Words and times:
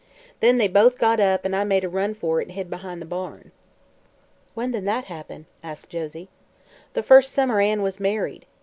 Then 0.39 0.57
they 0.57 0.67
both 0.67 0.97
got 0.97 1.19
up 1.19 1.45
an' 1.45 1.53
I 1.53 1.63
made 1.63 1.83
a 1.83 1.87
run 1.87 2.15
fer 2.15 2.41
it 2.41 2.47
an' 2.47 2.55
hid 2.55 2.71
behind 2.71 3.03
the 3.03 3.05
barn." 3.05 3.51
"When 4.55 4.71
did 4.71 4.87
that 4.87 5.05
happen?" 5.05 5.45
asked 5.61 5.89
Josie. 5.91 6.27
"The 6.93 7.03
first 7.03 7.33
summer 7.33 7.61
Ann 7.61 7.83
was 7.83 7.99
married. 7.99 8.47